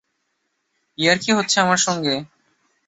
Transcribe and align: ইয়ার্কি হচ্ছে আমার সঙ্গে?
ইয়ার্কি 0.97 1.31
হচ্ছে 1.37 1.57
আমার 1.59 1.79
সঙ্গে? 1.79 2.15